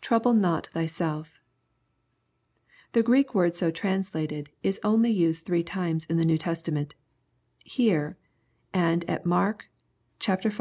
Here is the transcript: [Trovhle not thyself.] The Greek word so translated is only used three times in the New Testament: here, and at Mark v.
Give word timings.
[Trovhle 0.00 0.38
not 0.38 0.68
thyself.] 0.68 1.40
The 2.92 3.02
Greek 3.02 3.34
word 3.34 3.56
so 3.56 3.72
translated 3.72 4.48
is 4.62 4.78
only 4.84 5.10
used 5.10 5.44
three 5.44 5.64
times 5.64 6.06
in 6.06 6.18
the 6.18 6.24
New 6.24 6.38
Testament: 6.38 6.94
here, 7.64 8.16
and 8.72 9.02
at 9.10 9.26
Mark 9.26 9.66
v. 10.24 10.50